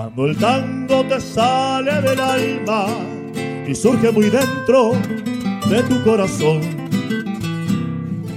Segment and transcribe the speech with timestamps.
[0.00, 2.86] Cuando el tango te sale del alma
[3.68, 4.92] y surge muy dentro
[5.68, 6.62] de tu corazón.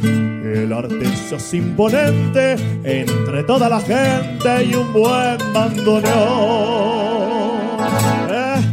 [0.03, 6.03] El artista imponente entre toda la gente y un buen bandoneón.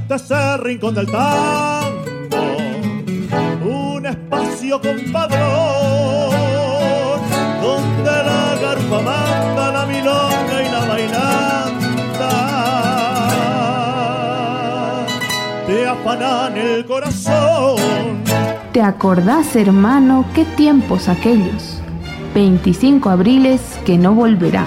[0.03, 2.57] Este es el rincón del tango,
[3.63, 5.90] un espacio compadrón,
[16.11, 17.77] afanan el corazón
[18.73, 21.81] ¿Te acordás, hermano, qué tiempos aquellos?
[22.35, 24.67] 25 abriles que no volverán.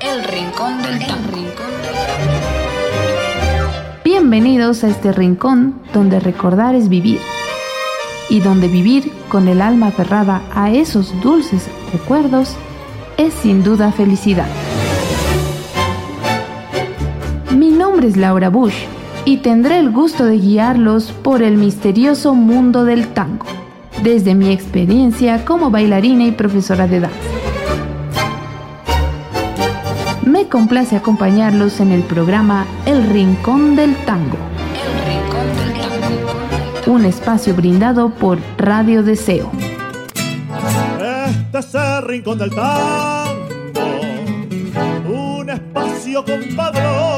[0.00, 1.38] El Rincón del Tango.
[4.04, 7.20] Bienvenidos a este rincón donde recordar es vivir
[8.28, 12.56] y donde vivir con el alma aferrada a esos dulces recuerdos
[13.16, 14.48] es sin duda felicidad.
[17.98, 18.84] Nombre es Laura Bush
[19.24, 23.44] y tendré el gusto de guiarlos por el misterioso mundo del tango,
[24.04, 27.16] desde mi experiencia como bailarina y profesora de danza.
[30.24, 34.38] Me complace acompañarlos en el programa El Rincón del Tango,
[36.86, 39.50] un espacio brindado por Radio Deseo.
[41.00, 43.48] Este es el rincón del tango,
[45.08, 47.17] un espacio compadrón,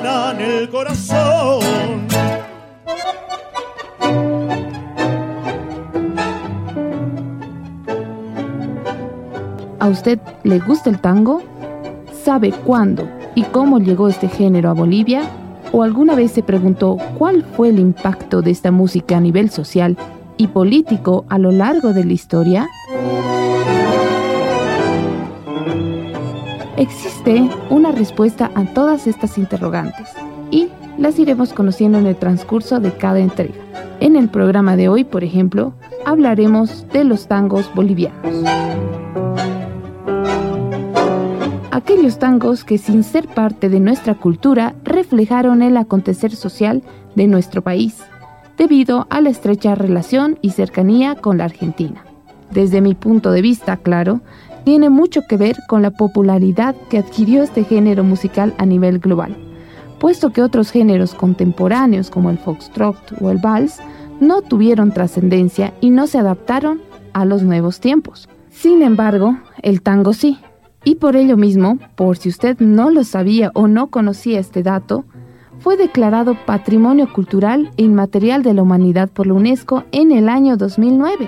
[0.00, 2.06] Te afanan el corazón.
[9.80, 11.42] ¿A usted le gusta el tango?
[12.22, 15.22] ¿Sabe cuándo y cómo llegó este género a Bolivia?
[15.72, 19.96] ¿O alguna vez se preguntó cuál fue el impacto de esta música a nivel social
[20.36, 22.68] y político a lo largo de la historia?
[26.78, 30.10] Existe una respuesta a todas estas interrogantes
[30.52, 33.56] y las iremos conociendo en el transcurso de cada entrega.
[33.98, 35.72] En el programa de hoy, por ejemplo,
[36.06, 38.44] hablaremos de los tangos bolivianos.
[41.72, 46.84] Aquellos tangos que sin ser parte de nuestra cultura reflejaron el acontecer social
[47.16, 48.04] de nuestro país,
[48.56, 52.04] debido a la estrecha relación y cercanía con la Argentina.
[52.52, 54.20] Desde mi punto de vista, claro,
[54.68, 59.34] tiene mucho que ver con la popularidad que adquirió este género musical a nivel global,
[59.98, 63.78] puesto que otros géneros contemporáneos como el foxtrot o el vals
[64.20, 66.82] no tuvieron trascendencia y no se adaptaron
[67.14, 68.28] a los nuevos tiempos.
[68.50, 70.38] Sin embargo, el tango sí.
[70.84, 75.06] Y por ello mismo, por si usted no lo sabía o no conocía este dato,
[75.60, 80.58] fue declarado Patrimonio Cultural e Inmaterial de la Humanidad por la UNESCO en el año
[80.58, 81.26] 2009,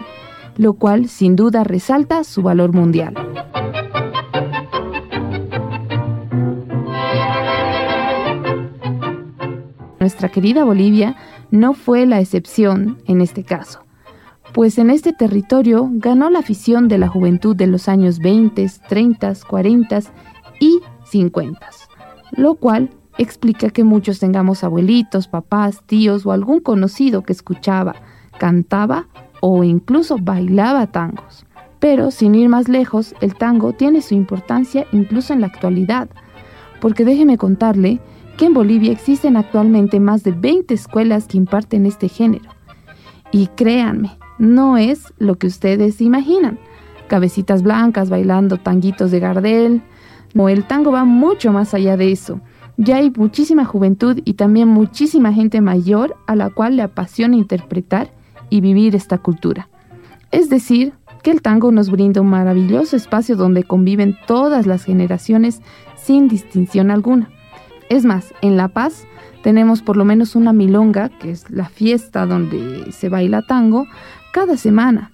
[0.60, 3.15] lo cual sin duda resalta su valor mundial.
[9.99, 11.16] Nuestra querida Bolivia
[11.50, 13.87] no fue la excepción en este caso,
[14.53, 19.32] pues en este territorio ganó la afición de la juventud de los años 20, 30,
[19.49, 20.00] 40
[20.60, 21.70] y 50,
[22.32, 27.94] lo cual explica que muchos tengamos abuelitos, papás, tíos o algún conocido que escuchaba,
[28.38, 29.09] cantaba
[29.40, 31.44] o incluso bailaba tangos.
[31.78, 36.08] Pero sin ir más lejos, el tango tiene su importancia incluso en la actualidad,
[36.80, 38.00] porque déjeme contarle
[38.36, 42.50] que en Bolivia existen actualmente más de 20 escuelas que imparten este género.
[43.32, 46.58] Y créanme, no es lo que ustedes imaginan.
[47.08, 49.82] Cabecitas blancas bailando tanguitos de Gardel.
[50.32, 52.40] No, el tango va mucho más allá de eso.
[52.76, 58.10] Ya hay muchísima juventud y también muchísima gente mayor a la cual le apasiona interpretar
[58.50, 59.69] y vivir esta cultura.
[60.31, 65.61] Es decir, que el tango nos brinda un maravilloso espacio donde conviven todas las generaciones
[65.97, 67.31] sin distinción alguna.
[67.88, 69.06] Es más, en La Paz
[69.43, 73.87] tenemos por lo menos una milonga, que es la fiesta donde se baila tango,
[74.32, 75.12] cada semana.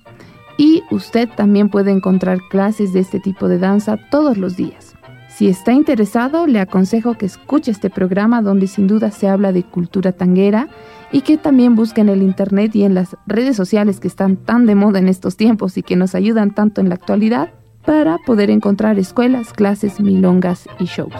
[0.58, 4.95] Y usted también puede encontrar clases de este tipo de danza todos los días.
[5.36, 9.64] Si está interesado, le aconsejo que escuche este programa donde sin duda se habla de
[9.64, 10.66] cultura tanguera
[11.12, 14.64] y que también busque en el internet y en las redes sociales que están tan
[14.64, 17.50] de moda en estos tiempos y que nos ayudan tanto en la actualidad
[17.84, 21.12] para poder encontrar escuelas, clases, milongas y shows.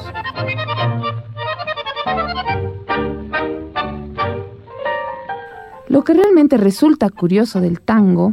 [5.89, 8.33] Lo que realmente resulta curioso del tango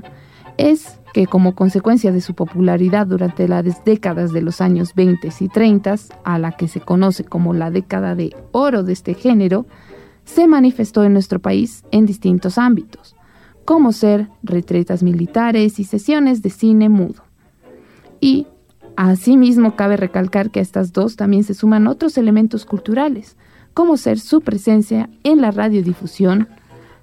[0.55, 5.47] es que como consecuencia de su popularidad durante las décadas de los años 20 y
[5.47, 9.67] 30, a la que se conoce como la década de oro de este género,
[10.25, 13.15] se manifestó en nuestro país en distintos ámbitos,
[13.63, 17.23] como ser retretas militares y sesiones de cine mudo.
[18.19, 18.47] Y
[18.95, 23.37] asimismo cabe recalcar que a estas dos también se suman otros elementos culturales,
[23.75, 26.47] como ser su presencia en la radiodifusión,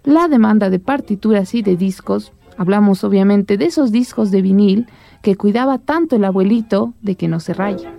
[0.02, 4.86] la demanda de partituras y de discos, hablamos obviamente de esos discos de vinil
[5.22, 7.90] que cuidaba tanto el abuelito de que no se raya.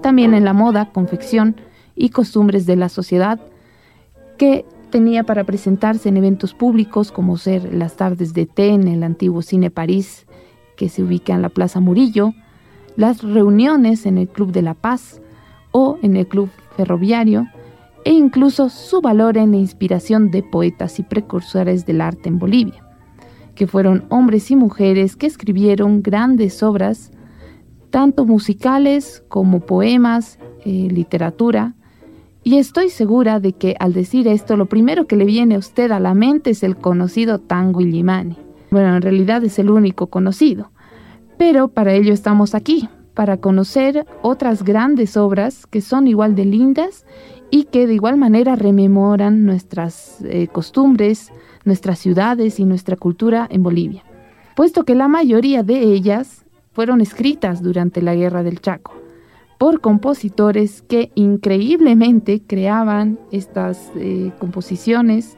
[0.00, 1.56] También en la moda, confección
[1.96, 3.40] y costumbres de la sociedad
[4.38, 9.02] que tenía para presentarse en eventos públicos como ser las tardes de té en el
[9.02, 10.24] antiguo Cine París,
[10.76, 12.34] que se ubica en la Plaza Murillo,
[12.94, 15.20] las reuniones en el Club de la Paz
[15.72, 17.48] o en el Club Ferroviario,
[18.04, 22.84] e incluso su valor en la inspiración de poetas y precursores del arte en Bolivia,
[23.54, 27.10] que fueron hombres y mujeres que escribieron grandes obras,
[27.90, 31.74] tanto musicales como poemas, eh, literatura,
[32.44, 35.92] y estoy segura de que al decir esto lo primero que le viene a usted
[35.92, 38.36] a la mente es el conocido tango Illimani.
[38.70, 40.72] Bueno, en realidad es el único conocido,
[41.38, 47.04] pero para ello estamos aquí, para conocer otras grandes obras que son igual de lindas
[47.50, 51.30] y que de igual manera rememoran nuestras eh, costumbres,
[51.64, 54.04] nuestras ciudades y nuestra cultura en Bolivia,
[54.56, 58.94] puesto que la mayoría de ellas fueron escritas durante la Guerra del Chaco
[59.58, 65.36] por compositores que increíblemente creaban estas eh, composiciones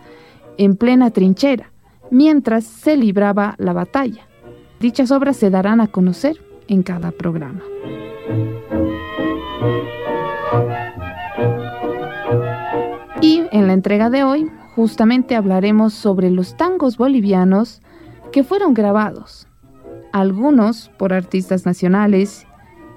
[0.57, 1.71] en plena trinchera,
[2.11, 4.27] mientras se libraba la batalla.
[4.81, 7.61] Dichas obras se darán a conocer en cada programa.
[13.55, 17.81] En la entrega de hoy, justamente hablaremos sobre los tangos bolivianos
[18.33, 19.47] que fueron grabados,
[20.13, 22.47] algunos por artistas nacionales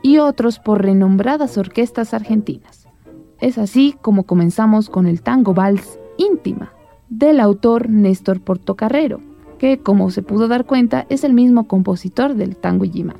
[0.02, 2.88] y otros por renombradas orquestas argentinas.
[3.40, 6.74] Es así como comenzamos con el tango vals íntima
[7.10, 9.22] del autor Néstor Portocarrero,
[9.60, 13.20] que como se pudo dar cuenta es el mismo compositor del tango Yimani.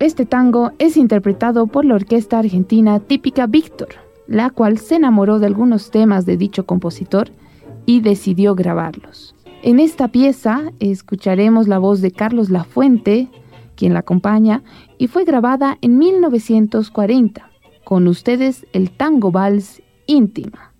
[0.00, 3.90] Este tango es interpretado por la orquesta argentina típica Víctor,
[4.26, 7.30] la cual se enamoró de algunos temas de dicho compositor
[7.86, 9.34] y decidió grabarlos.
[9.62, 13.28] En esta pieza escucharemos la voz de Carlos Lafuente,
[13.76, 14.62] quien la acompaña,
[14.98, 17.50] y fue grabada en 1940.
[17.84, 20.72] Con ustedes el tango vals íntima.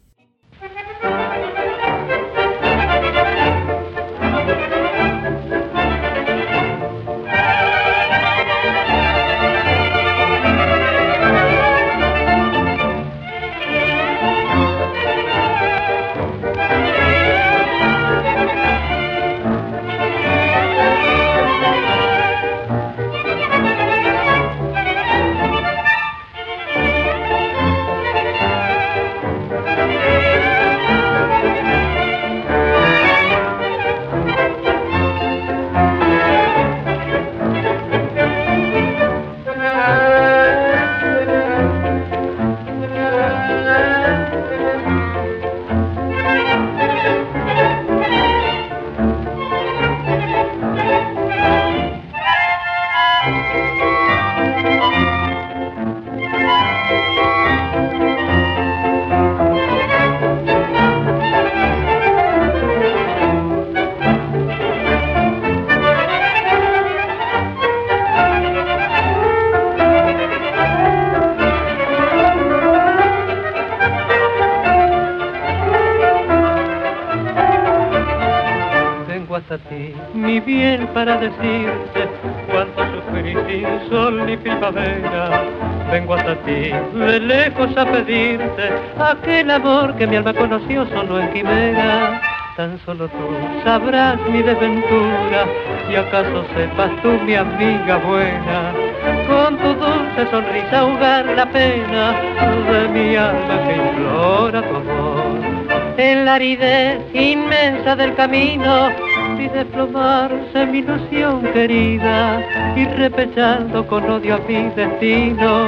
[80.41, 82.09] Para decirte
[82.51, 85.45] cuánto sufrí sin sol ni primavera.
[85.93, 91.33] Vengo hasta ti, de lejos a pedirte aquel amor que mi alma conoció solo en
[91.33, 92.21] quimera.
[92.57, 95.47] Tan solo tú sabrás mi desventura
[95.91, 98.73] y acaso sepas tú, mi amiga buena,
[99.29, 102.13] con tu dulce sonrisa ahogar la pena
[102.73, 105.55] de mi alma que implora tu amor.
[105.97, 108.91] En la aridez inmensa del camino
[109.39, 112.43] y desplomarse mi ilusión querida
[112.77, 115.67] y repechando con odio a mi destino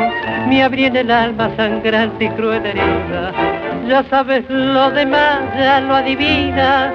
[0.49, 3.33] me abrí en el alma sangrante y cruel herida.
[3.89, 6.93] Ya sabes lo demás ya lo adivinas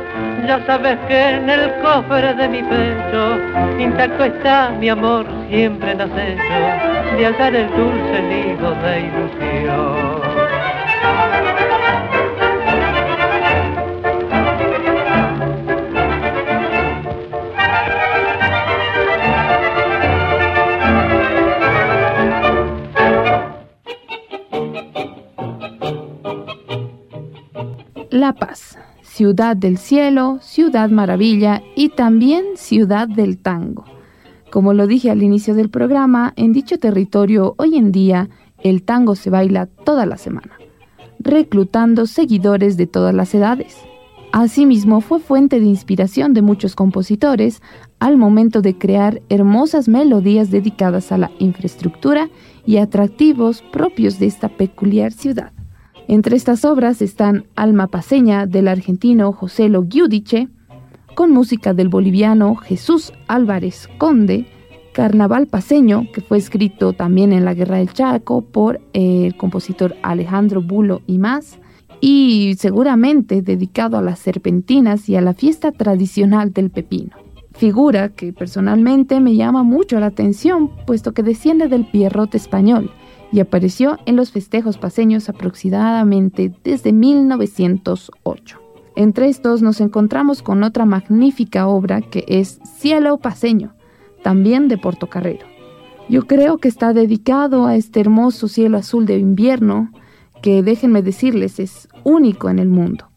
[0.48, 3.38] ya sabes que en el cofre de mi pecho
[3.80, 10.21] intacto está mi amor siempre en acecho de alzar el dulce nido de ilusión
[28.12, 33.86] La Paz, ciudad del cielo, ciudad maravilla y también ciudad del tango.
[34.52, 39.16] Como lo dije al inicio del programa, en dicho territorio hoy en día el tango
[39.16, 40.52] se baila toda la semana,
[41.20, 43.78] reclutando seguidores de todas las edades.
[44.34, 47.62] Asimismo, fue fuente de inspiración de muchos compositores
[48.00, 52.30] al momento de crear hermosas melodías dedicadas a la infraestructura
[52.66, 55.54] y atractivos propios de esta peculiar ciudad.
[56.08, 60.50] Entre estas obras están Alma Paseña del argentino José Lo Giudice,
[61.16, 64.46] con música del boliviano Jesús Álvarez Conde,
[64.94, 70.62] Carnaval Paseño, que fue escrito también en la Guerra del Chaco por el compositor Alejandro
[70.62, 71.60] Bulo y más,
[72.02, 77.16] y seguramente dedicado a las serpentinas y a la fiesta tradicional del pepino.
[77.54, 82.92] Figura que personalmente me llama mucho la atención, puesto que desciende del pierrote español
[83.32, 88.60] y apareció en los festejos paseños aproximadamente desde 1908.
[88.96, 93.74] Entre estos nos encontramos con otra magnífica obra que es Cielo Paseño,
[94.22, 95.48] también de Portocarrero.
[96.10, 99.92] Yo creo que está dedicado a este hermoso cielo azul de invierno,
[100.42, 103.10] que déjenme decirles es único en el mundo,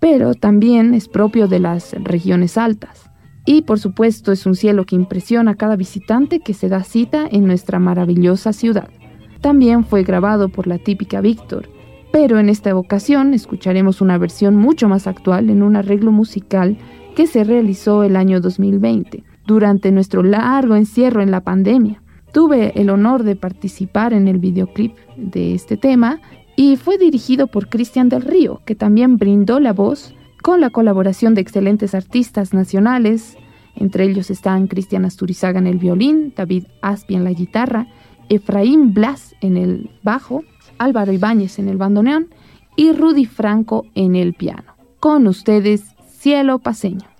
[0.00, 3.08] pero también es propio de las regiones altas.
[3.46, 7.26] Y por supuesto es un cielo que impresiona a cada visitante que se da cita
[7.30, 8.88] en nuestra maravillosa ciudad.
[9.42, 11.68] También fue grabado por la típica Víctor,
[12.12, 16.78] pero en esta ocasión escucharemos una versión mucho más actual en un arreglo musical
[17.16, 22.00] que se realizó el año 2020, durante nuestro largo encierro en la pandemia.
[22.32, 26.20] Tuve el honor de participar en el videoclip de este tema
[26.56, 31.34] y fue dirigido por Cristian del Río, que también brindó la voz con la colaboración
[31.34, 33.36] de excelentes artistas nacionales,
[33.74, 37.88] entre ellos están Cristian Asturizaga en el violín, David Aspi en la guitarra,
[38.28, 40.44] Efraín Blas en el bajo,
[40.78, 42.28] Álvaro Ibáñez en el bandoneón
[42.76, 44.74] y Rudy Franco en el piano.
[45.00, 47.11] Con ustedes, Cielo Paseño.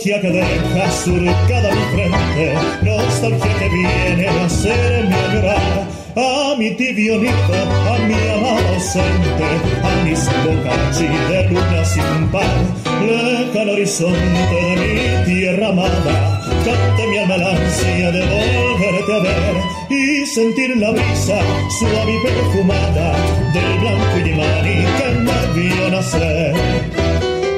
[0.00, 7.16] Nostalgia que deja surcada mi frente, nostalgia que viene a hacerme llorar a mi tibio
[7.16, 9.48] a mi amado ausente,
[9.82, 12.60] a mis bocas de luna sin par,
[13.06, 19.56] lejano horizonte de mi tierra amada, cante mi alma la ansia de volverte a ver
[19.90, 21.38] y sentir la brisa
[21.78, 23.16] suave y perfumada
[23.52, 26.54] del blanco y que me vio nacer.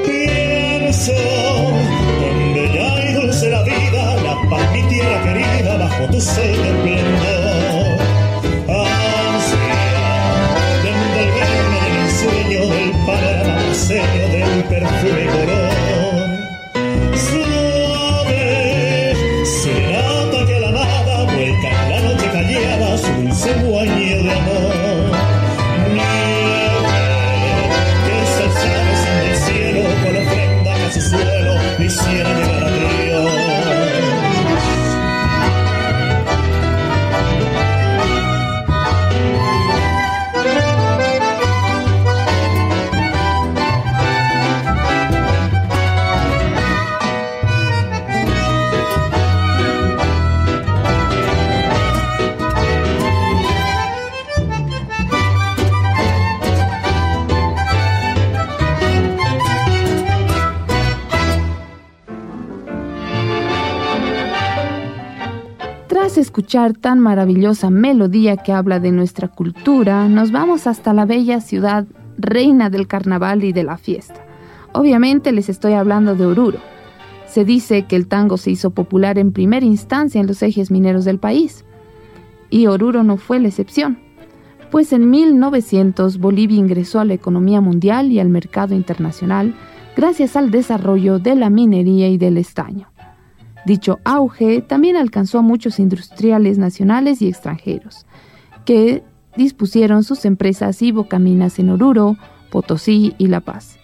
[0.05, 1.13] Pienso
[6.03, 7.99] bajo tu sol de esplendor.
[8.67, 9.81] Ansia
[10.83, 13.71] de envolverme en el sueño del panorama
[14.31, 15.62] del perfume color.
[66.53, 71.87] Escuchar tan maravillosa melodía que habla de nuestra cultura, nos vamos hasta la bella ciudad
[72.15, 74.23] reina del carnaval y de la fiesta.
[74.71, 76.59] Obviamente les estoy hablando de Oruro.
[77.25, 81.05] Se dice que el tango se hizo popular en primera instancia en los ejes mineros
[81.05, 81.65] del país,
[82.51, 83.97] y Oruro no fue la excepción,
[84.69, 89.55] pues en 1900 Bolivia ingresó a la economía mundial y al mercado internacional
[89.97, 92.92] gracias al desarrollo de la minería y del estaño.
[93.65, 98.05] Dicho auge también alcanzó a muchos industriales nacionales y extranjeros,
[98.65, 99.03] que
[99.35, 102.17] dispusieron sus empresas y bocaminas en Oruro,
[102.51, 103.77] Potosí y La Paz,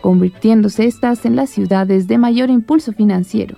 [0.00, 3.56] convirtiéndose estas en las ciudades de mayor impulso financiero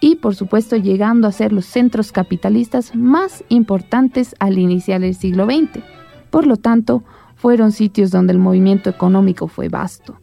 [0.00, 5.44] y por supuesto llegando a ser los centros capitalistas más importantes al iniciar el siglo
[5.44, 5.84] XX.
[6.30, 7.04] Por lo tanto,
[7.36, 10.18] fueron sitios donde el movimiento económico fue vasto.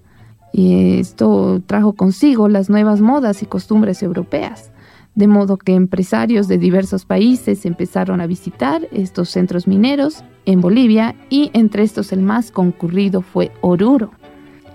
[0.51, 4.71] Y esto trajo consigo las nuevas modas y costumbres europeas,
[5.17, 11.15] de modo que empresarios de diversos países empezaron a visitar estos centros mineros en Bolivia
[11.31, 14.11] y entre estos el más concurrido fue Oruro.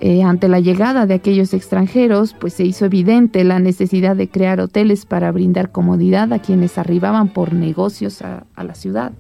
[0.01, 4.59] Eh, ante la llegada de aquellos extranjeros, pues se hizo evidente la necesidad de crear
[4.59, 9.13] hoteles para brindar comodidad a quienes arribaban por negocios a, a la ciudad,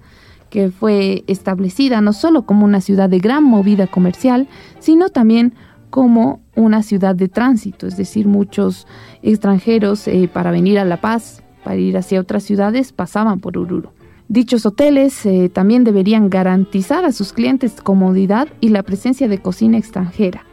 [0.50, 4.48] que fue establecida no solo como una ciudad de gran movida comercial,
[4.80, 5.54] sino también
[5.92, 8.86] como una ciudad de tránsito, es decir, muchos
[9.22, 13.92] extranjeros eh, para venir a La Paz, para ir hacia otras ciudades, pasaban por Oruro.
[14.28, 19.78] Dichos hoteles eh, también deberían garantizar a sus clientes comodidad y la presencia de cocina
[19.78, 20.44] extranjera,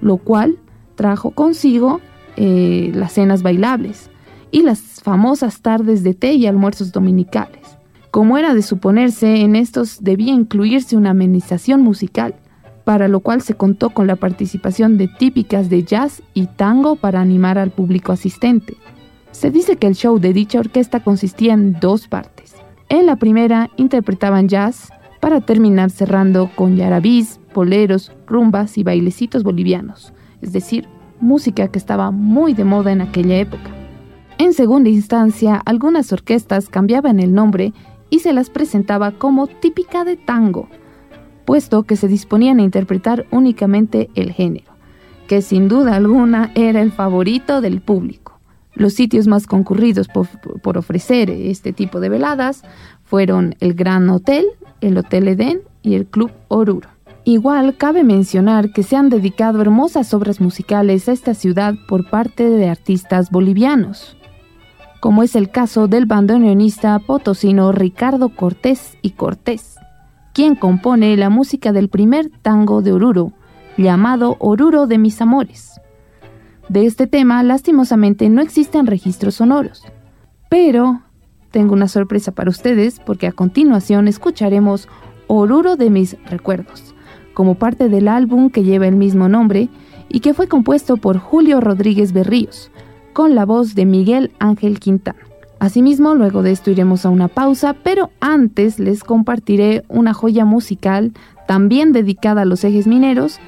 [0.00, 0.58] lo cual
[0.96, 2.00] trajo consigo
[2.36, 4.10] eh, las cenas bailables
[4.50, 7.78] y las famosas tardes de té y almuerzos dominicales.
[8.10, 12.34] Como era de suponerse, en estos debía incluirse una amenización musical,
[12.88, 17.20] para lo cual se contó con la participación de típicas de jazz y tango para
[17.20, 18.78] animar al público asistente.
[19.30, 22.54] Se dice que el show de dicha orquesta consistía en dos partes.
[22.88, 24.90] En la primera interpretaban jazz
[25.20, 30.88] para terminar cerrando con yarabís, poleros, rumbas y bailecitos bolivianos, es decir,
[31.20, 33.68] música que estaba muy de moda en aquella época.
[34.38, 37.74] En segunda instancia, algunas orquestas cambiaban el nombre
[38.08, 40.70] y se las presentaba como típica de tango,
[41.48, 44.70] puesto que se disponían a interpretar únicamente el género,
[45.28, 48.38] que sin duda alguna era el favorito del público.
[48.74, 52.64] Los sitios más concurridos por, ofrecer este tipo de veladas
[53.02, 54.44] fueron el Gran Hotel,
[54.82, 56.90] el Hotel Edén y el Club Oruro.
[57.24, 62.50] Igual cabe mencionar que se han dedicado hermosas obras musicales a esta ciudad por parte
[62.50, 64.18] de artistas bolivianos,
[65.00, 69.77] como es el caso del bandoneonista potosino Ricardo Cortés y Cortés,
[70.38, 73.32] quien compone la música del primer tango de Oruro,
[73.76, 75.80] llamado Oruro de mis amores.
[76.68, 79.82] De este tema, lastimosamente, no existen registros sonoros.
[80.48, 81.00] Pero
[81.50, 84.86] tengo una sorpresa para ustedes porque a continuación escucharemos
[85.26, 86.94] Oruro de mis recuerdos,
[87.34, 89.68] como parte del álbum que lleva el mismo nombre
[90.08, 92.70] y que fue compuesto por Julio Rodríguez Berríos,
[93.12, 95.27] con la voz de Miguel Ángel Quintana.
[95.60, 101.12] Asimismo, luego de esto iremos a una pausa, pero antes les compartiré una joya musical
[101.46, 103.40] también dedicada a los ejes mineros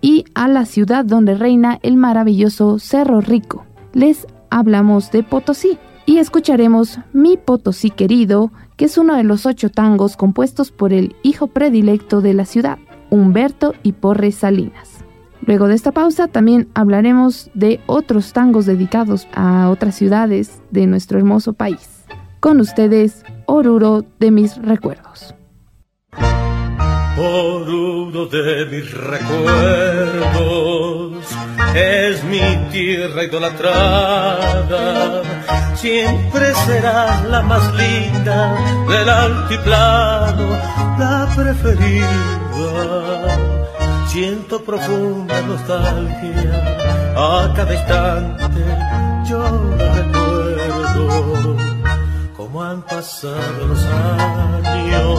[0.00, 3.64] y a la ciudad donde reina el maravilloso Cerro Rico.
[3.92, 9.70] Les hablamos de Potosí y escucharemos Mi Potosí querido, que es uno de los ocho
[9.70, 12.78] tangos compuestos por el hijo predilecto de la ciudad,
[13.10, 14.91] Humberto y Porres Salinas.
[15.44, 21.18] Luego de esta pausa también hablaremos de otros tangos dedicados a otras ciudades de nuestro
[21.18, 22.04] hermoso país.
[22.40, 25.34] Con ustedes, Oruro de mis recuerdos.
[27.18, 30.22] Oruro de mis recuerdos
[31.74, 35.22] es mi tierra idolatrada,
[35.74, 38.54] siempre será la más linda
[38.88, 40.50] del altiplano,
[40.98, 43.51] la preferida
[44.12, 46.52] Siento profunda nostalgia
[47.16, 48.60] a cada instante,
[49.26, 49.42] yo
[49.96, 51.56] recuerdo
[52.36, 55.18] cómo han pasado los años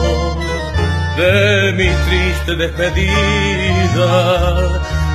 [1.16, 4.00] de mi triste despedida,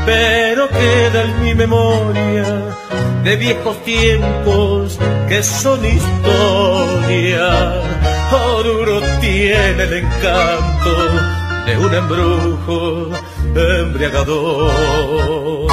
[0.06, 2.76] pero queda en mi memoria
[3.24, 7.82] de viejos tiempos que son historia.
[8.30, 10.92] Oruro tiene el encanto
[11.66, 13.10] de un embrujo
[13.56, 15.68] embriagador.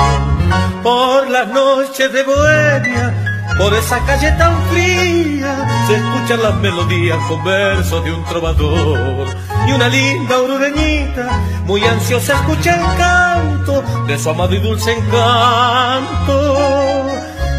[0.83, 3.15] Por las noches de Bohemia,
[3.59, 9.29] por esa calle tan fría, se escuchan las melodías con versos de un trovador.
[9.67, 16.57] Y una linda orureñita, muy ansiosa, escucha el canto de su amado y dulce encanto,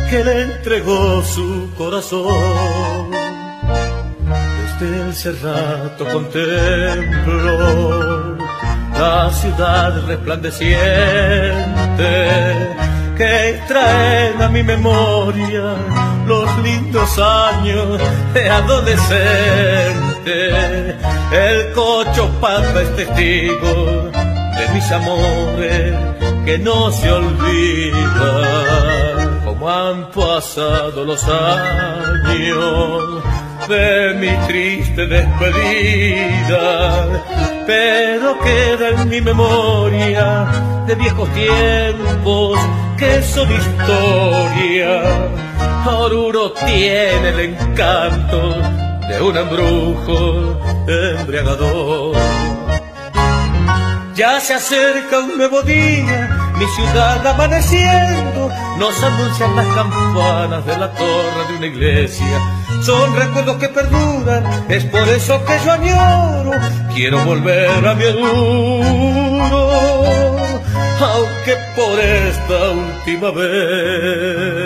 [0.10, 3.12] que le entregó su corazón.
[4.80, 8.07] Desde el cerrato contemplo
[9.00, 12.78] la ciudad resplandeciente
[13.18, 15.76] que traen a mi memoria
[16.28, 18.00] los lindos años
[18.34, 20.96] de adolescente.
[21.32, 24.10] El cocho pata es testigo
[24.58, 25.94] de mis amores
[26.46, 27.98] que no se olvidan.
[29.46, 33.24] Como han pasado los años
[33.68, 36.56] de mi triste despedida,
[37.66, 40.46] pero queda en mi memoria
[40.88, 42.60] de viejos tiempos
[42.98, 45.04] que son historia.
[45.86, 48.62] Oruro tiene el encanto
[49.08, 52.16] de un embrujo embriagador.
[54.16, 56.27] Ya se acerca un nuevo día,
[56.58, 62.40] mi ciudad amaneciendo, nos anuncian las campanas de la torre de una iglesia.
[62.84, 66.52] Son recuerdos que perduran, es por eso que yo añoro,
[66.94, 69.70] quiero volver a mi Oruro,
[71.00, 74.58] aunque por esta última vez.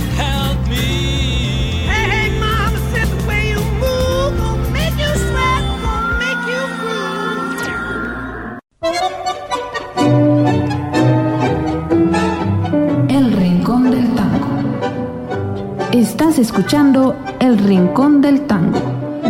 [16.20, 18.82] Estás escuchando El Rincón del Tango,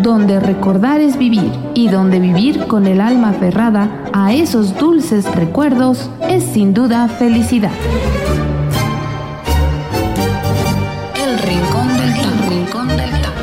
[0.02, 6.10] donde recordar es vivir y donde vivir con el alma aferrada a esos dulces recuerdos
[6.28, 7.69] es sin duda felicidad.
[11.13, 13.36] El Rincón del Tango.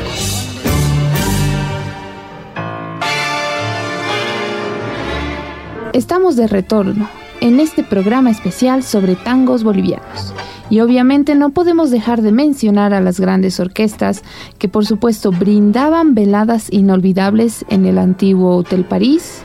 [5.93, 7.07] Estamos de retorno
[7.39, 10.33] en este programa especial sobre tangos bolivianos.
[10.69, 14.23] Y obviamente no podemos dejar de mencionar a las grandes orquestas
[14.57, 19.41] que por supuesto brindaban veladas inolvidables en el antiguo Hotel París,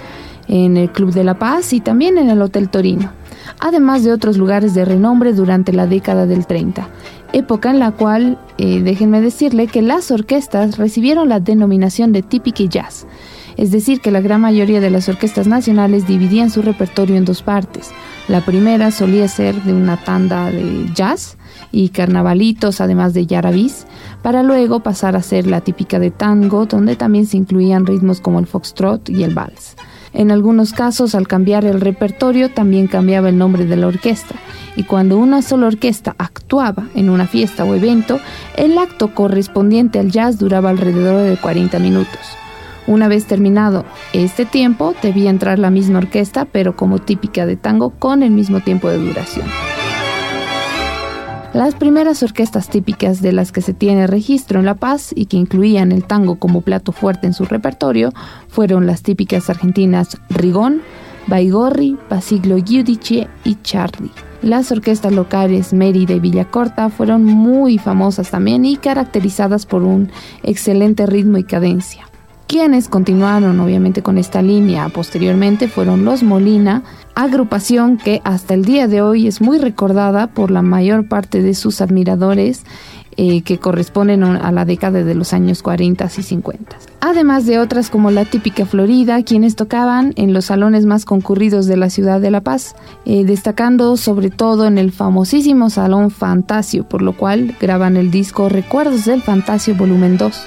[0.48, 3.12] en el Club de la Paz y también en el Hotel Torino,
[3.60, 6.88] además de otros lugares de renombre durante la década del 30,
[7.32, 12.64] época en la cual, eh, déjenme decirle que las orquestas recibieron la denominación de típica
[12.64, 13.06] jazz,
[13.56, 17.42] es decir, que la gran mayoría de las orquestas nacionales dividían su repertorio en dos
[17.42, 17.90] partes.
[18.28, 21.36] La primera solía ser de una tanda de jazz
[21.70, 23.86] y carnavalitos, además de yarabís,
[24.22, 28.38] para luego pasar a ser la típica de tango, donde también se incluían ritmos como
[28.38, 29.76] el foxtrot y el vals.
[30.14, 34.34] En algunos casos, al cambiar el repertorio, también cambiaba el nombre de la orquesta,
[34.76, 38.20] y cuando una sola orquesta actuaba en una fiesta o evento,
[38.56, 42.41] el acto correspondiente al jazz duraba alrededor de 40 minutos.
[42.86, 47.90] Una vez terminado este tiempo, debía entrar la misma orquesta, pero como típica de tango,
[47.90, 49.46] con el mismo tiempo de duración.
[51.54, 55.36] Las primeras orquestas típicas de las que se tiene registro en La Paz y que
[55.36, 58.10] incluían el tango como plato fuerte en su repertorio
[58.48, 60.80] fueron las típicas argentinas Rigón,
[61.26, 64.10] Baigorri, Pasiglo Giudice y Charlie.
[64.40, 70.10] Las orquestas locales Mérida y Villacorta fueron muy famosas también y caracterizadas por un
[70.42, 72.06] excelente ritmo y cadencia.
[72.52, 76.82] Quienes continuaron obviamente con esta línea posteriormente fueron los Molina,
[77.14, 81.54] agrupación que hasta el día de hoy es muy recordada por la mayor parte de
[81.54, 82.66] sus admiradores
[83.16, 86.76] eh, que corresponden a la década de los años 40 y 50.
[87.00, 91.78] Además de otras como la típica Florida, quienes tocaban en los salones más concurridos de
[91.78, 97.00] la ciudad de La Paz, eh, destacando sobre todo en el famosísimo Salón Fantasio, por
[97.00, 100.42] lo cual graban el disco Recuerdos del Fantasio Volumen 2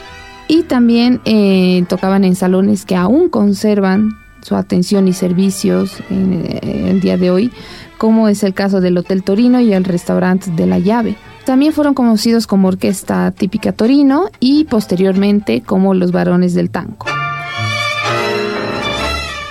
[0.47, 6.89] y también eh, tocaban en salones que aún conservan su atención y servicios en eh,
[6.91, 7.51] el día de hoy,
[7.97, 11.15] como es el caso del Hotel Torino y el restaurante de la Llave.
[11.45, 17.05] También fueron conocidos como Orquesta Típica Torino y posteriormente como Los Varones del Tango.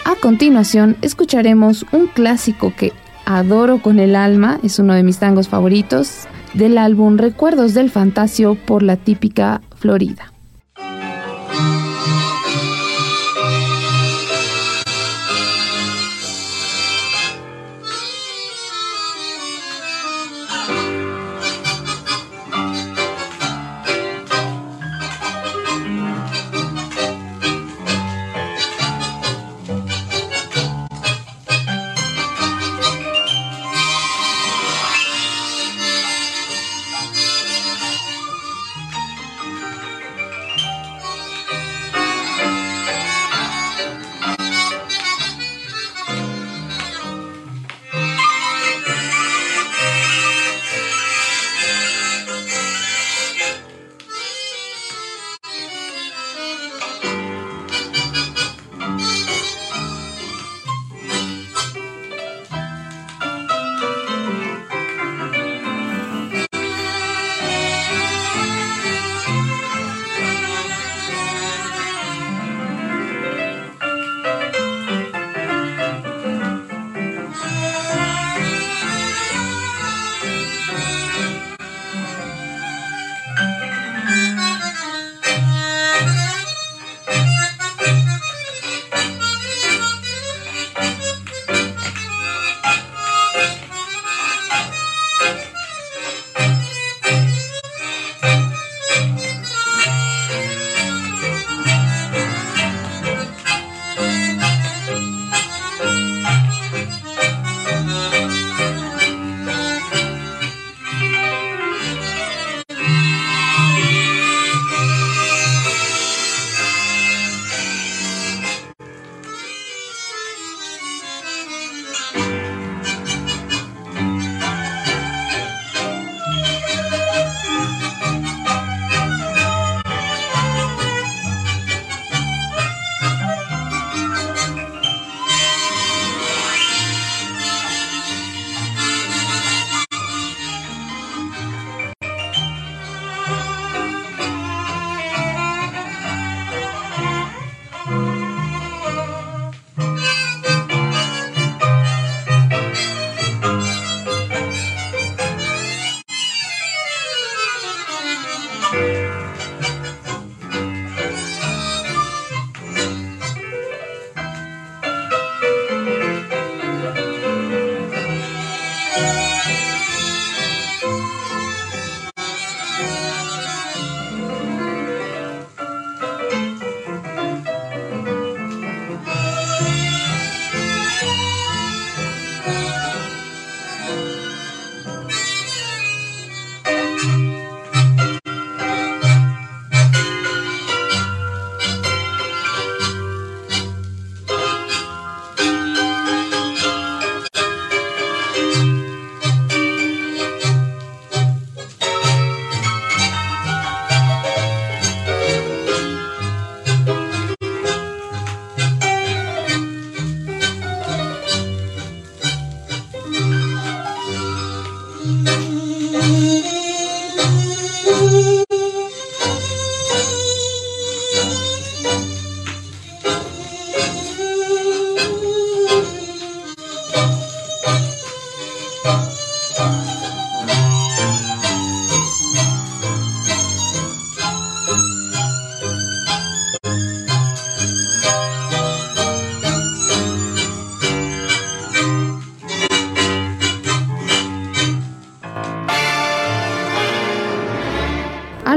[0.05, 2.93] A continuación escucharemos un clásico que
[3.27, 8.55] adoro con el alma, es uno de mis tangos favoritos, del álbum Recuerdos del Fantasio
[8.55, 10.34] por la Típica Florida.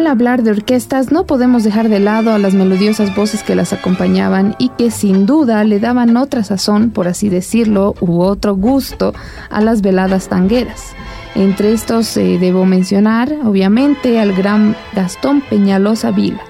[0.07, 4.55] Hablar de orquestas no podemos dejar de lado a las melodiosas voces que las acompañaban
[4.57, 9.13] y que sin duda le daban otra sazón, por así decirlo, u otro gusto
[9.49, 10.95] a las veladas tangueras.
[11.35, 16.41] Entre estos eh, debo mencionar, obviamente, al gran Gastón Peñalosa Vila,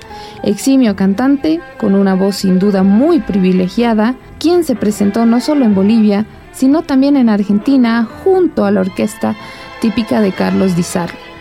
[0.43, 5.73] eximio cantante con una voz sin duda muy privilegiada, quien se presentó no solo en
[5.73, 9.35] Bolivia, sino también en Argentina junto a la orquesta
[9.81, 10.83] típica de Carlos Di.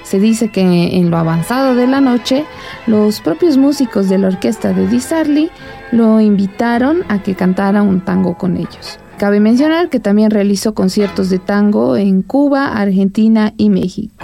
[0.06, 0.60] Se dice que
[0.96, 2.44] en lo avanzado de la noche,
[2.86, 5.50] los propios músicos de la orquesta de Di Sarli
[5.90, 9.00] lo invitaron a que cantara un tango con ellos.
[9.18, 14.14] Cabe mencionar que también realizó conciertos de tango en Cuba, Argentina y México.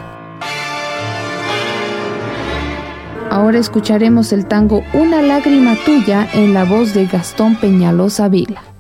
[3.29, 8.72] Ahora escucharemos el tango Una lágrima tuya en la voz de Gastón Peñalosa Vila.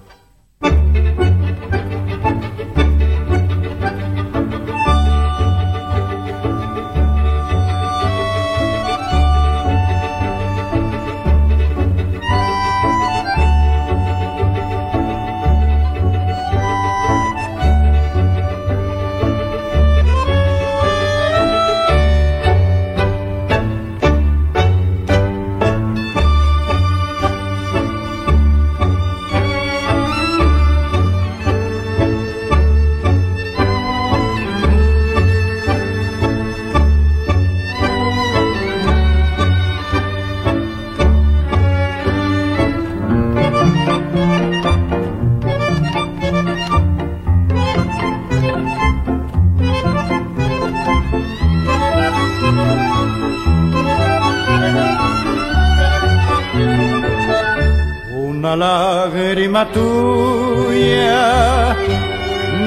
[59.70, 61.76] Tuya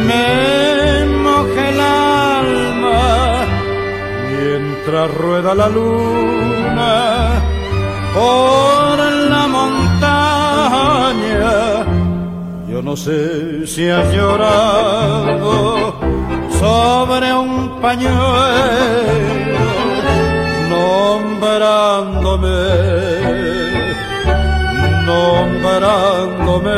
[0.08, 3.46] me moja el alma
[4.32, 6.94] mientras rueda la luna
[8.14, 8.98] por
[9.34, 11.52] la montaña.
[12.70, 15.96] Yo no sé si has llorado
[16.60, 19.60] sobre un pañuelo
[20.70, 23.05] nombrándome
[25.46, 26.72] nombrándome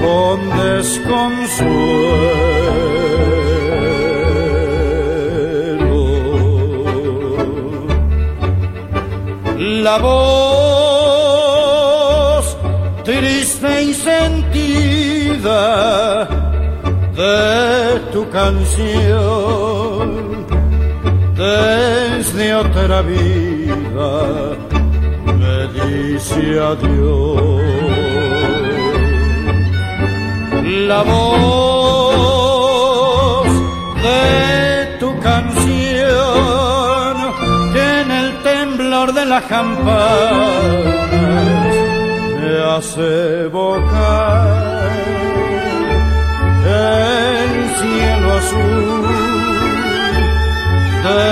[0.00, 2.00] con desconsuelo.
[9.58, 10.86] La voz
[13.04, 15.58] triste y sentida
[17.16, 20.06] de tu canción
[21.36, 24.56] desde otra vida
[25.86, 27.60] dice adiós.
[30.88, 32.30] La voz
[34.06, 37.14] de tu canción
[37.72, 41.00] que en el temblor de las campanas
[42.40, 44.90] me hace evocar
[46.66, 49.06] el cielo azul
[51.04, 51.30] de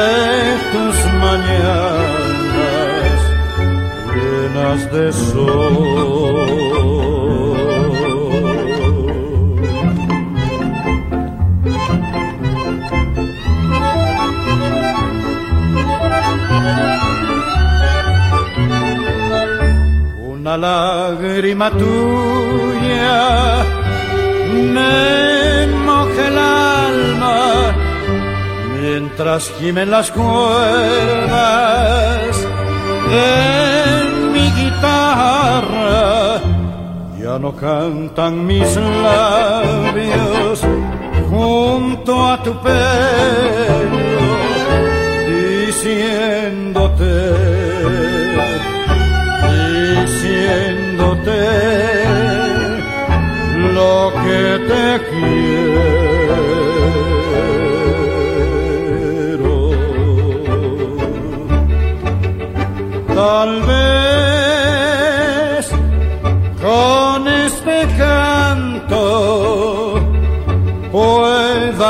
[0.73, 2.08] tus mañanas
[4.59, 6.49] de sol.
[20.31, 23.65] Una lágrima tuya
[24.75, 27.75] me moja el alma
[28.81, 31.59] mientras gimen las cuerdas
[33.11, 33.88] guitarra
[37.39, 40.61] no cantan mis labios
[41.31, 43.99] junto a tu pelo
[45.29, 47.15] diciéndote
[49.71, 51.43] diciéndote
[53.75, 55.99] lo que te quiero.
[63.15, 63.88] Tal vez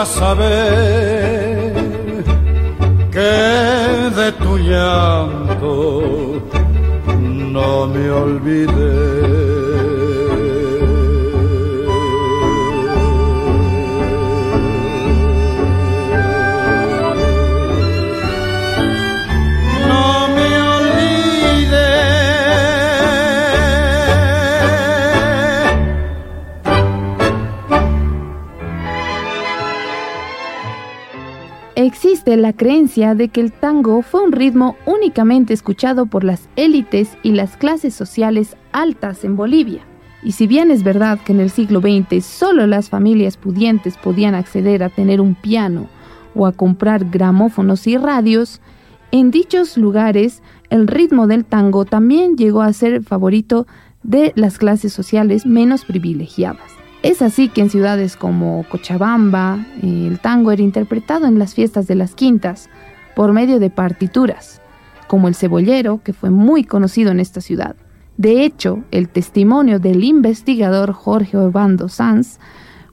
[0.05, 1.73] saber
[3.11, 6.43] que de tu llanto
[7.19, 9.18] no me olvidé.
[32.37, 37.33] La creencia de que el tango fue un ritmo únicamente escuchado por las élites y
[37.33, 39.83] las clases sociales altas en Bolivia.
[40.23, 44.35] Y si bien es verdad que en el siglo XX solo las familias pudientes podían
[44.35, 45.89] acceder a tener un piano
[46.35, 48.61] o a comprar gramófonos y radios,
[49.11, 53.67] en dichos lugares el ritmo del tango también llegó a ser favorito
[54.03, 56.78] de las clases sociales menos privilegiadas.
[57.03, 61.95] Es así que en ciudades como Cochabamba, el tango era interpretado en las fiestas de
[61.95, 62.69] las quintas
[63.15, 64.61] por medio de partituras,
[65.07, 67.77] como el cebollero, que fue muy conocido en esta ciudad.
[68.17, 72.41] De hecho, el testimonio del investigador Jorge Obando Sanz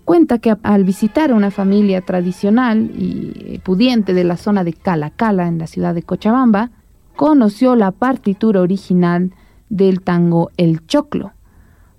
[0.06, 5.48] cuenta que al visitar a una familia tradicional y pudiente de la zona de Calacala,
[5.48, 6.70] en la ciudad de Cochabamba,
[7.16, 9.34] conoció la partitura original
[9.70, 11.32] del tango El Choclo,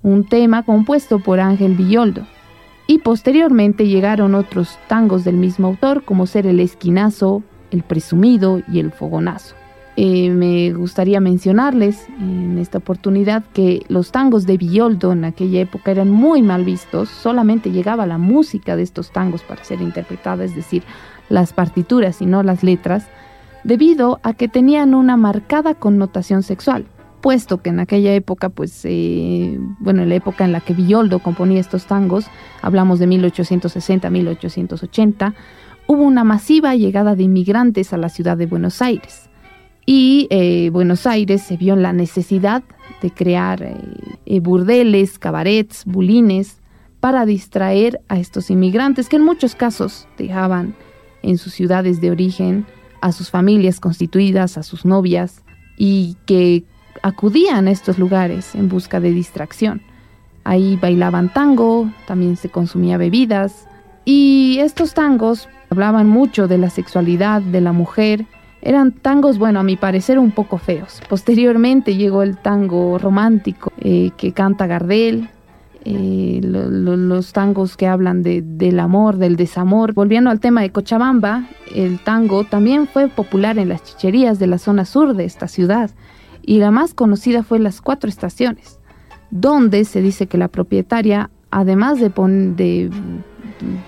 [0.07, 2.29] un tema compuesto por Ángel Villoldo.
[2.87, 8.79] Y posteriormente llegaron otros tangos del mismo autor, como ser El Esquinazo, El Presumido y
[8.79, 9.57] El Fogonazo.
[9.97, 15.91] Eh, me gustaría mencionarles en esta oportunidad que los tangos de Villoldo en aquella época
[15.91, 20.55] eran muy mal vistos, solamente llegaba la música de estos tangos para ser interpretada, es
[20.55, 20.85] decir,
[21.29, 23.09] las partituras y no las letras,
[23.65, 26.85] debido a que tenían una marcada connotación sexual,
[27.27, 31.19] puesto que en aquella época, pues, eh, bueno, en la época en la que Villoldo
[31.19, 32.27] componía estos tangos,
[32.63, 35.35] hablamos de 1860-1880,
[35.89, 39.29] hubo una masiva llegada de inmigrantes a la ciudad de Buenos Aires.
[39.87, 42.63] Y eh, Buenos Aires se vio en la necesidad
[43.03, 43.77] de crear
[44.25, 46.61] eh, burdeles, cabarets, bulines
[47.01, 50.77] para distraer a estos inmigrantes que en muchos casos dejaban
[51.25, 52.67] en sus ciudades de origen
[53.01, 55.43] a sus familias constituidas, a sus novias
[55.77, 56.63] y que
[57.03, 59.83] acudían a estos lugares en busca de distracción.
[60.45, 63.67] Ahí bailaban tango, también se consumía bebidas
[64.05, 68.27] y estos tangos hablaban mucho de la sexualidad de la mujer
[68.67, 71.01] eran tangos, bueno, a mi parecer un poco feos.
[71.09, 75.29] Posteriormente llegó el tango romántico eh, que canta Gardel,
[75.85, 79.93] eh, los tangos que hablan del amor, del desamor.
[79.93, 84.59] Volviendo al tema de Cochabamba, el tango también fue popular en las chicherías de la
[84.59, 85.93] zona sur de esta ciudad
[86.43, 88.79] y la más conocida fue Las Cuatro Estaciones,
[89.31, 92.11] donde se dice que la propietaria, además de,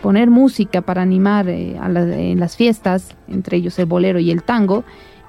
[0.03, 4.85] poner música para animar eh, en las fiestas, entre ellos el bolero y el tango,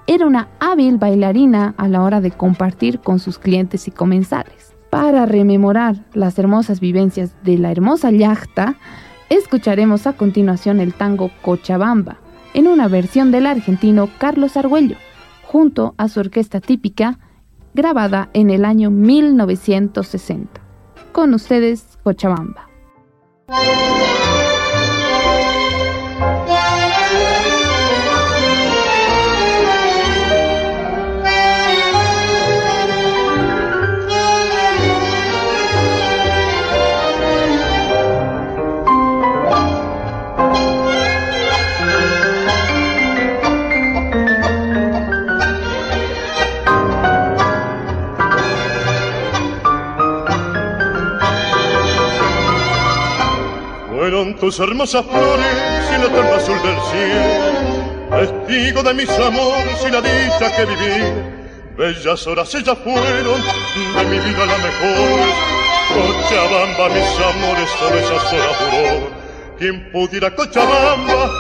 [0.08, 4.74] era una hábil bailarina a la hora de compartir con sus clientes y comensales.
[4.90, 8.76] Para rememorar las hermosas vivencias de la hermosa yachta,
[9.30, 12.18] escucharemos a continuación el tango Cochabamba,
[12.56, 14.96] en una versión del argentino Carlos Argüello,
[15.52, 17.18] junto a su orquesta típica,
[17.74, 20.62] grabada en el año 1960.
[21.12, 22.70] Con ustedes, Cochabamba.
[54.20, 55.46] Tus hermosas flores
[55.88, 61.14] y la eterno azul del cielo, testigo de mis amores y la dicha que viví.
[61.78, 63.42] Bellas horas ellas fueron
[63.96, 65.36] de mi vida las mejores.
[65.88, 69.10] Cochabamba, mis amores, solo esas horas duró.
[69.58, 71.32] Quien pudiera Cochabamba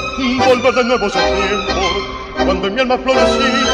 [0.47, 3.73] volver de nuevo a ese tiempo, cuando en mi alma florecía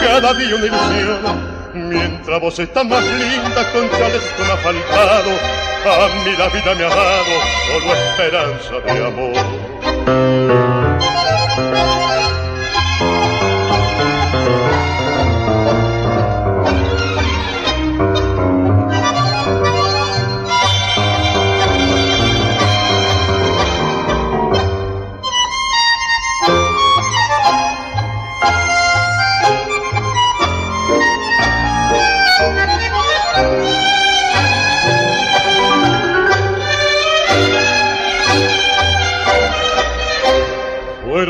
[0.00, 1.52] cada día una ilusión.
[1.74, 6.84] Mientras vos estás más linda con chales con ha faltado a mí la vida me
[6.84, 7.34] ha dado
[7.66, 9.36] solo esperanza de amor.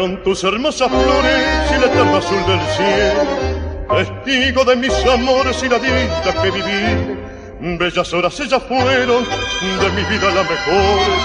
[0.02, 5.78] Tus hermosas flores y el eterno azul del cielo, testigo de mis amores y la
[5.78, 7.78] dicha que viví.
[7.78, 11.22] Bellas horas ellas fueron de mi vida las mejores,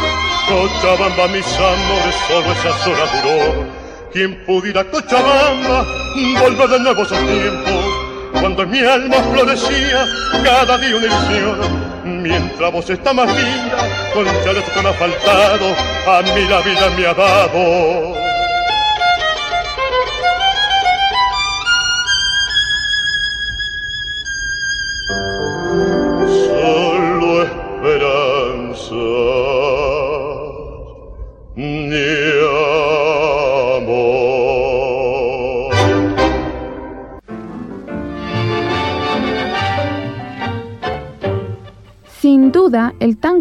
[0.47, 3.65] Cochabamba mis amores, solo esas horas duró.
[4.13, 5.84] Quien pudiera Cochabamba
[6.39, 10.05] volver de nuevo esos tiempos, cuando en mi alma florecía
[10.43, 11.88] cada día una ilusión.
[12.21, 15.65] Mientras vos estás más linda, con chales que me ha faltado,
[16.07, 18.26] a mí la vida me ha dado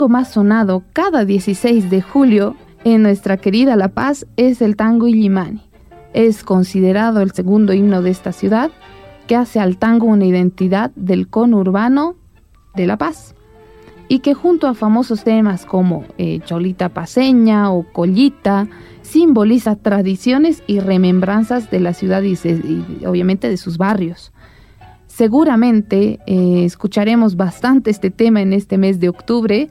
[0.07, 2.55] tango más sonado cada 16 de julio
[2.85, 5.63] en nuestra querida La Paz es el tango Illimani.
[6.13, 8.71] Es considerado el segundo himno de esta ciudad,
[9.27, 12.15] que hace al tango una identidad del conurbano
[12.77, 13.35] de La Paz
[14.07, 18.69] y que junto a famosos temas como eh, Cholita Paseña o Collita
[19.03, 22.37] simboliza tradiciones y remembranzas de la ciudad y,
[23.05, 24.33] obviamente de sus barrios.
[25.09, 29.71] Seguramente eh, escucharemos bastante este tema en este mes de octubre,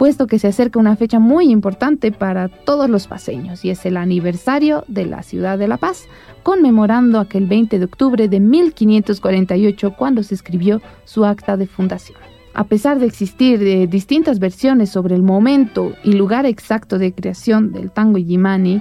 [0.00, 3.98] puesto que se acerca una fecha muy importante para todos los paseños y es el
[3.98, 6.08] aniversario de la ciudad de La Paz,
[6.42, 12.18] conmemorando aquel 20 de octubre de 1548 cuando se escribió su acta de fundación.
[12.54, 17.70] A pesar de existir eh, distintas versiones sobre el momento y lugar exacto de creación
[17.70, 18.80] del tango Yimani,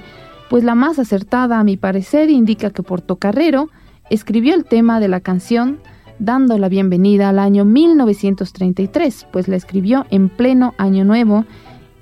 [0.49, 3.67] pues la más acertada a mi parecer indica que Portocarrero
[4.09, 5.79] escribió el tema de la canción
[6.19, 11.45] dando la bienvenida al año 1933, pues la escribió en pleno año nuevo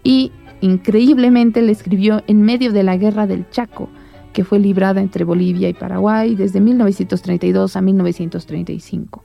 [0.04, 3.90] y increíblemente la escribió en medio de la guerra del Chaco,
[4.34, 9.24] que fue librada entre Bolivia y Paraguay desde 1932 a 1935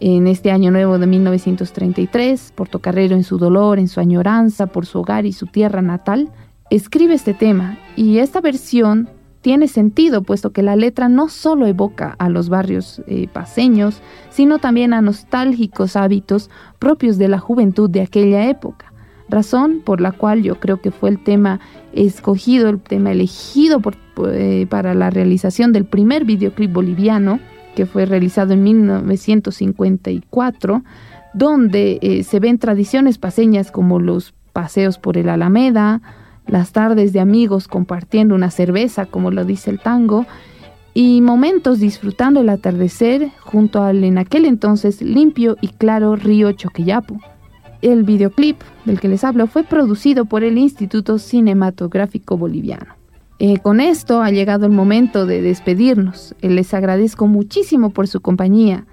[0.00, 5.00] en este año nuevo de 1933, Portocarrero en su dolor, en su añoranza por su
[5.00, 6.30] hogar y su tierra natal,
[6.70, 9.08] escribe este tema y esta versión
[9.44, 14.58] tiene sentido puesto que la letra no solo evoca a los barrios eh, paseños, sino
[14.58, 18.94] también a nostálgicos hábitos propios de la juventud de aquella época,
[19.28, 21.60] razón por la cual yo creo que fue el tema
[21.92, 23.82] escogido, el tema elegido
[24.28, 27.38] eh, para la realización del primer videoclip boliviano,
[27.76, 30.82] que fue realizado en 1954,
[31.34, 36.00] donde eh, se ven tradiciones paseñas como los paseos por el Alameda,
[36.46, 40.26] las tardes de amigos compartiendo una cerveza, como lo dice el tango,
[40.94, 47.18] y momentos disfrutando el atardecer junto al en aquel entonces limpio y claro río Choqueyapo.
[47.82, 52.94] El videoclip del que les hablo fue producido por el Instituto Cinematográfico Boliviano.
[53.40, 56.34] Eh, con esto ha llegado el momento de despedirnos.
[56.40, 58.86] Eh, les agradezco muchísimo por su compañía.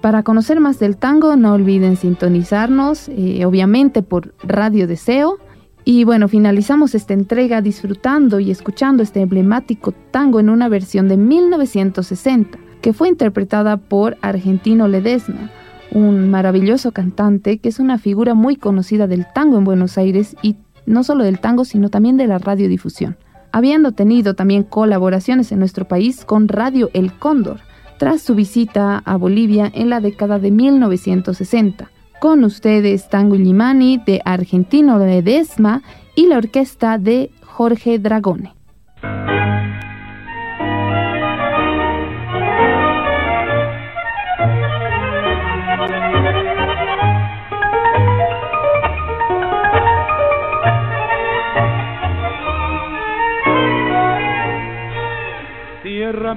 [0.00, 5.38] Para conocer más del tango, no olviden sintonizarnos, eh, obviamente por Radio Deseo.
[5.84, 11.16] Y bueno, finalizamos esta entrega disfrutando y escuchando este emblemático tango en una versión de
[11.16, 15.50] 1960, que fue interpretada por Argentino Ledesma,
[15.90, 20.56] un maravilloso cantante que es una figura muy conocida del tango en Buenos Aires y
[20.86, 23.16] no solo del tango, sino también de la radiodifusión
[23.52, 27.60] habiendo tenido también colaboraciones en nuestro país con Radio El Cóndor,
[27.98, 31.90] tras su visita a Bolivia en la década de 1960.
[32.22, 35.82] Con ustedes Tango Limani de Argentino Ledesma
[36.14, 38.52] y la orquesta de Jorge Dragone.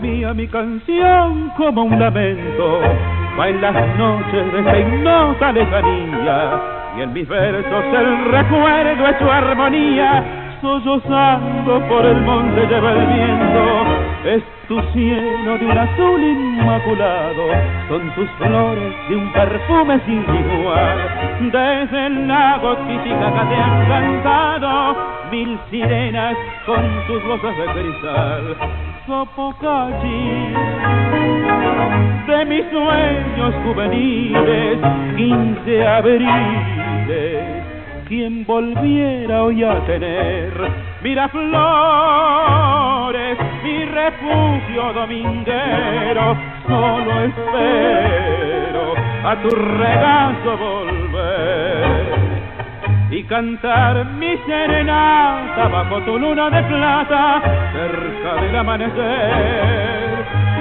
[0.02, 2.82] mía mi canción como un lamento
[3.40, 6.62] va en las noches de esa ignota lejanía
[6.98, 10.24] y en mis versos el recuerdo es su armonía
[10.62, 13.86] sollozando por el monte lleva el viento
[14.26, 17.44] es tu cielo de un azul inmaculado
[17.88, 20.98] son tus flores de un perfume sin igual.
[21.52, 24.98] Desde el lago Titicaca te han cantado
[25.30, 28.58] mil sirenas con sus voces de cristal.
[29.08, 29.30] Mis
[32.76, 34.78] sueños juveniles,
[35.16, 37.64] quince abriles,
[38.08, 40.52] quien volviera hoy a tener
[41.02, 41.38] Miraflores,
[43.64, 46.36] mi refugio dominguero,
[46.68, 52.16] solo espero a tu regazo volver
[53.12, 60.05] y cantar mi serenata bajo tu luna de plata cerca del amanecer.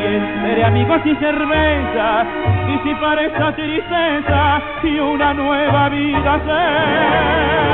[0.06, 2.26] Entre amigos y cerveza,
[2.68, 7.64] y si parezca tristeza y una nueva vida ser.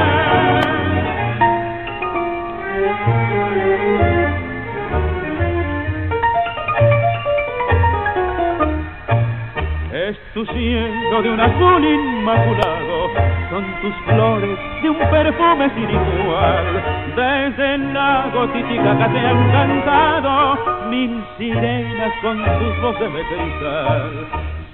[9.92, 13.10] Es tu cielo de un azul inmaculado
[13.50, 16.82] son tus flores de un perfume sin igual.
[17.16, 24.26] Desde el lago Titicaca te han cantado mil sirenas con tus voces de cristal.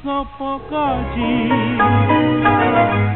[0.03, 1.51] Sopocalli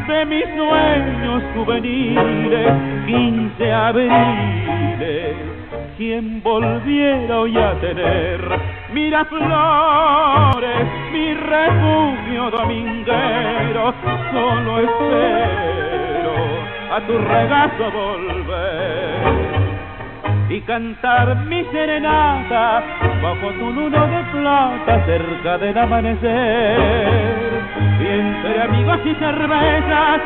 [0.07, 2.73] de mis sueños juveniles,
[3.07, 5.37] quince abriles,
[5.97, 8.61] quien volviera hoy a tener
[8.93, 13.95] mira flores, mi refugio dominguero,
[14.33, 16.35] solo espero
[16.93, 19.40] a tu regazo volver
[20.71, 22.83] cantar mi serenata
[23.21, 26.79] bajo tu luna de plata cerca del amanecer.
[28.01, 30.21] Y entre amigos y cervezas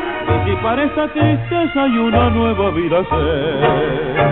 [0.45, 4.29] disipar esta tristeza y una nueva vida ser.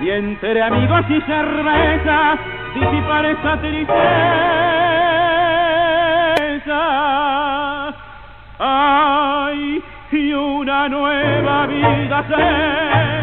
[0.00, 2.38] Y entre amigos y cervezas
[2.76, 3.94] disipar esta tristeza.
[8.60, 9.82] Ay,
[10.12, 13.14] y una nueva vida ser.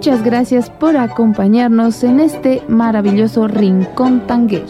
[0.00, 4.64] Muchas gracias por acompañarnos en este maravilloso rincón tanguero.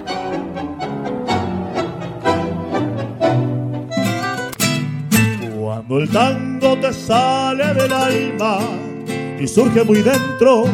[5.56, 8.58] Cuando el tango te sale del alma
[9.38, 10.64] y surge muy dentro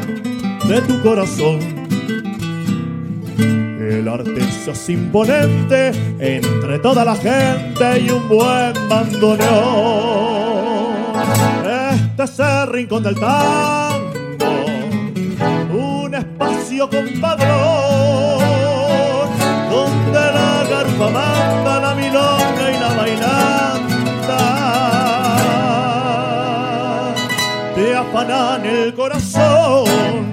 [0.66, 1.58] de tu corazón,
[3.38, 9.36] el arte se hace imponente entre toda la gente y un buen bandoneón.
[12.08, 13.85] Este es el rincón del tango
[16.76, 18.38] espacio compadrón,
[19.70, 24.38] donde la garpa manda, la milonga y la bailanta
[27.74, 30.25] te afanan el corazón.